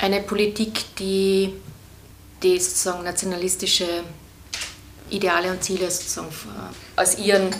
[0.00, 1.52] eine Politik, die,
[2.42, 3.86] die sozusagen nationalistische
[5.10, 6.28] Ideale und Ziele sozusagen
[6.96, 7.50] als, ihren,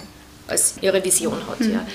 [0.48, 1.60] als ihre Vision hat.
[1.60, 1.72] Mhm.
[1.72, 1.86] Ja.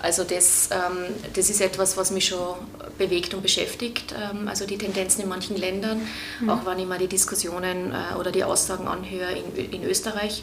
[0.00, 2.56] Also das, ähm, das ist etwas, was mich schon
[2.98, 4.12] bewegt und beschäftigt.
[4.18, 6.00] Ähm, also die Tendenzen in manchen Ländern,
[6.40, 6.50] mhm.
[6.50, 10.42] auch wenn ich mir die Diskussionen äh, oder die Aussagen anhöre in, in Österreich,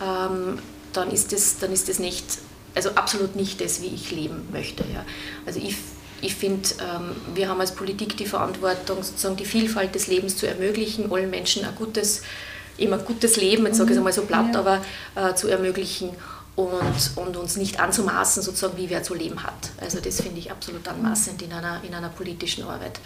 [0.00, 0.58] ähm,
[0.92, 2.24] dann, ist das, dann ist das nicht,
[2.74, 4.84] also absolut nicht das, wie ich leben möchte.
[4.92, 5.04] Ja.
[5.46, 5.76] Also ich
[6.20, 10.46] ich finde, ähm, wir haben als Politik die Verantwortung, sozusagen die Vielfalt des Lebens zu
[10.46, 12.22] ermöglichen, allen Menschen ein gutes,
[12.78, 14.60] ein gutes Leben, jetzt sage ich es einmal so platt, ja.
[14.60, 14.82] aber
[15.14, 16.10] äh, zu ermöglichen
[16.56, 19.70] und, und uns nicht anzumaßen, sozusagen, wie wer zu leben hat.
[19.80, 22.98] Also das finde ich absolut anmaßend in einer, in einer politischen Arbeit.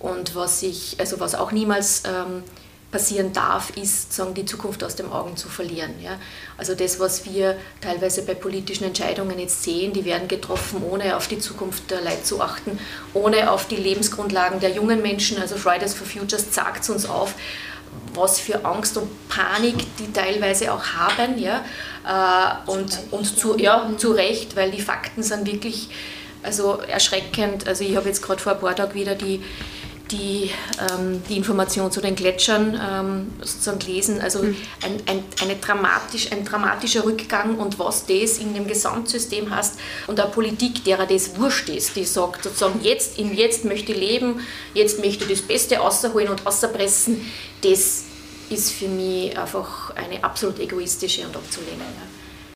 [0.00, 2.42] Und was ich, also was auch niemals ähm,
[2.90, 5.94] passieren darf, ist, sagen, die Zukunft aus den Augen zu verlieren.
[6.02, 6.18] Ja?
[6.56, 11.28] Also das, was wir teilweise bei politischen Entscheidungen jetzt sehen, die werden getroffen, ohne auf
[11.28, 12.78] die Zukunft der Leute zu achten,
[13.14, 15.40] ohne auf die Lebensgrundlagen der jungen Menschen.
[15.40, 17.34] Also Fridays for Futures zeigt uns auf,
[18.14, 21.38] was für Angst und Panik die teilweise auch haben.
[21.38, 21.64] Ja?
[22.04, 25.90] Äh, und, und zu, ja, zu Recht, weil die Fakten sind wirklich
[26.42, 27.68] also erschreckend.
[27.68, 29.42] Also ich habe jetzt gerade vor ein paar Tagen wieder die
[30.10, 34.20] die, ähm, die Information zu den Gletschern ähm, sozusagen gelesen.
[34.20, 34.56] Also mhm.
[34.82, 40.20] ein, ein, eine dramatisch, ein dramatischer Rückgang und was das in dem Gesamtsystem hast und
[40.20, 44.40] eine Politik, derer das wurscht ist, die sagt sozusagen, jetzt, in jetzt möchte ich leben,
[44.74, 47.20] jetzt möchte ich das Beste außerholen und außerpressen,
[47.62, 48.04] das
[48.50, 52.19] ist für mich einfach eine absolut egoistische und abzulehnen.